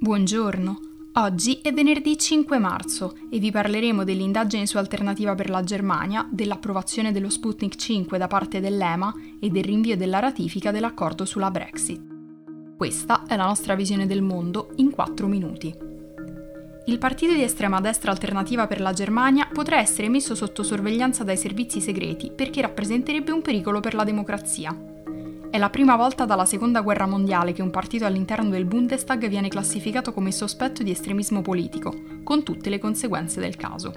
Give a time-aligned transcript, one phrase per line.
[0.00, 0.80] Buongiorno.
[1.14, 7.10] Oggi è venerdì 5 marzo e vi parleremo dell'indagine su alternativa per la Germania, dell'approvazione
[7.10, 12.00] dello Sputnik 5 da parte dell'EMA e del rinvio della ratifica dell'accordo sulla Brexit.
[12.76, 15.74] Questa è la nostra visione del mondo in 4 minuti.
[16.86, 21.36] Il partito di estrema destra Alternativa per la Germania potrà essere messo sotto sorveglianza dai
[21.36, 24.97] servizi segreti perché rappresenterebbe un pericolo per la democrazia.
[25.50, 29.48] È la prima volta dalla Seconda Guerra Mondiale che un partito all'interno del Bundestag viene
[29.48, 33.92] classificato come sospetto di estremismo politico, con tutte le conseguenze del caso.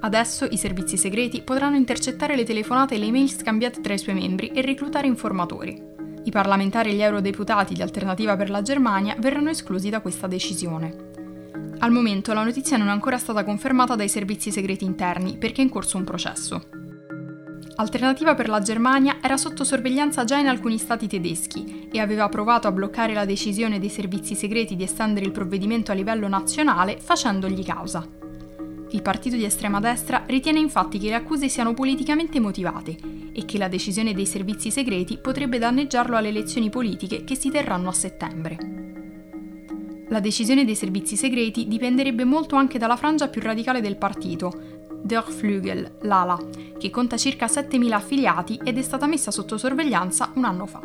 [0.00, 4.16] Adesso i servizi segreti potranno intercettare le telefonate e le email scambiate tra i suoi
[4.16, 5.80] membri e reclutare informatori.
[6.24, 11.08] I parlamentari e gli eurodeputati di Alternativa per la Germania verranno esclusi da questa decisione.
[11.78, 15.64] Al momento la notizia non è ancora stata confermata dai servizi segreti interni perché è
[15.64, 16.79] in corso un processo.
[17.80, 22.68] Alternativa per la Germania era sotto sorveglianza già in alcuni stati tedeschi e aveva provato
[22.68, 27.64] a bloccare la decisione dei servizi segreti di estendere il provvedimento a livello nazionale facendogli
[27.64, 28.06] causa.
[28.90, 32.98] Il partito di estrema destra ritiene infatti che le accuse siano politicamente motivate
[33.32, 37.88] e che la decisione dei servizi segreti potrebbe danneggiarlo alle elezioni politiche che si terranno
[37.88, 38.58] a settembre.
[40.10, 44.79] La decisione dei servizi segreti dipenderebbe molto anche dalla frangia più radicale del partito,
[45.10, 46.38] Der Flügel, l'ALA,
[46.78, 50.80] che conta circa 7.000 affiliati ed è stata messa sotto sorveglianza un anno fa.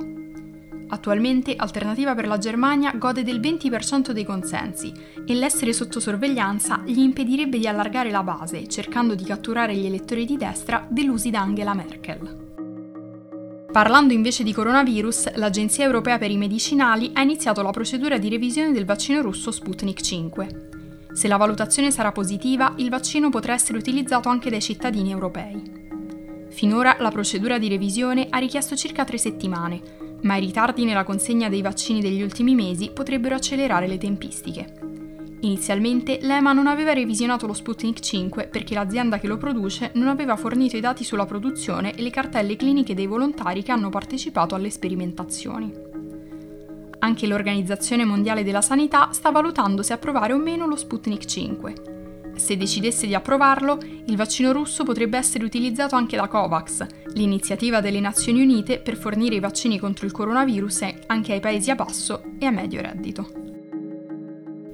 [0.88, 4.92] Attualmente Alternativa per la Germania gode del 20% dei consensi
[5.28, 10.26] e l'essere sotto sorveglianza gli impedirebbe di allargare la base, cercando di catturare gli elettori
[10.26, 12.54] di destra delusi da Angela Merkel.
[13.72, 18.72] Parlando invece di coronavirus, l'Agenzia europea per i medicinali ha iniziato la procedura di revisione
[18.72, 20.75] del vaccino russo Sputnik 5.
[21.16, 25.64] Se la valutazione sarà positiva, il vaccino potrà essere utilizzato anche dai cittadini europei.
[26.50, 29.82] Finora la procedura di revisione ha richiesto circa tre settimane,
[30.24, 34.74] ma i ritardi nella consegna dei vaccini degli ultimi mesi potrebbero accelerare le tempistiche.
[35.40, 40.36] Inizialmente l'EMA non aveva revisionato lo Sputnik 5 perché l'azienda che lo produce non aveva
[40.36, 44.70] fornito i dati sulla produzione e le cartelle cliniche dei volontari che hanno partecipato alle
[44.70, 45.95] sperimentazioni.
[47.06, 52.34] Anche l'Organizzazione Mondiale della Sanità sta valutando se approvare o meno lo Sputnik 5.
[52.36, 53.78] Se decidesse di approvarlo,
[54.08, 59.36] il vaccino russo potrebbe essere utilizzato anche da COVAX, l'iniziativa delle Nazioni Unite per fornire
[59.36, 63.28] i vaccini contro il coronavirus anche ai paesi a basso e a medio reddito.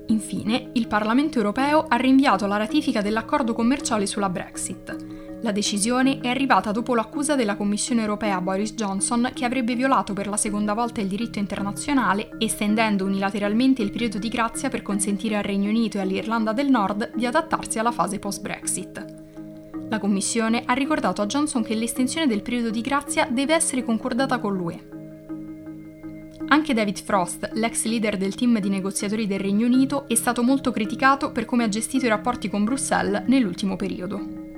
[0.08, 5.11] Infine, il Parlamento europeo ha rinviato la ratifica dell'accordo commerciale sulla Brexit.
[5.44, 10.28] La decisione è arrivata dopo l'accusa della Commissione europea Boris Johnson che avrebbe violato per
[10.28, 15.44] la seconda volta il diritto internazionale, estendendo unilateralmente il periodo di grazia per consentire al
[15.44, 19.06] Regno Unito e all'Irlanda del Nord di adattarsi alla fase post-Brexit.
[19.90, 24.38] La Commissione ha ricordato a Johnson che l'estensione del periodo di grazia deve essere concordata
[24.38, 24.90] con l'UE.
[26.50, 30.69] Anche David Frost, l'ex leader del team di negoziatori del Regno Unito, è stato molto
[30.69, 34.50] criticato per come ha gestito i rapporti con Bruxelles nell'ultimo periodo.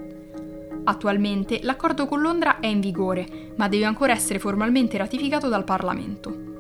[0.85, 6.51] Attualmente l'accordo con Londra è in vigore, ma deve ancora essere formalmente ratificato dal Parlamento.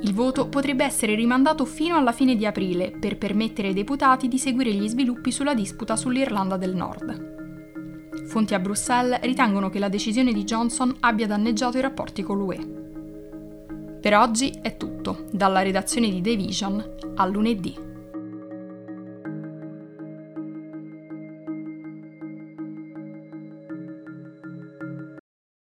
[0.00, 4.38] Il voto potrebbe essere rimandato fino alla fine di aprile per permettere ai deputati di
[4.38, 8.26] seguire gli sviluppi sulla disputa sull'Irlanda del Nord.
[8.26, 12.76] Fonti a Bruxelles ritengono che la decisione di Johnson abbia danneggiato i rapporti con l'UE.
[14.00, 17.87] Per oggi è tutto, dalla redazione di The Vision a lunedì.